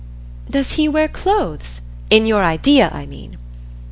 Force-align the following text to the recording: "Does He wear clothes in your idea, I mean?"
"Does 0.49 0.71
He 0.71 0.89
wear 0.89 1.07
clothes 1.07 1.79
in 2.09 2.25
your 2.25 2.43
idea, 2.43 2.89
I 2.91 3.05
mean?" 3.05 3.37